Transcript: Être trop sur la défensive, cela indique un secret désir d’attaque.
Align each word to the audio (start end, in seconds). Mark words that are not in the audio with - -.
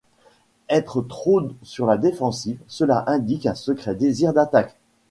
Être 0.69 1.03
trop 1.03 1.43
sur 1.61 1.85
la 1.85 1.95
défensive, 1.95 2.59
cela 2.67 3.03
indique 3.05 3.45
un 3.45 3.53
secret 3.53 3.93
désir 3.93 4.33
d’attaque. 4.33 4.75